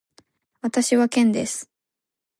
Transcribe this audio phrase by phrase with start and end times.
[0.61, 1.69] 私はケンです。